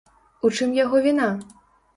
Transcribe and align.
У 0.47 0.51
чым 0.57 0.73
яго 0.79 1.05
віна? 1.09 1.31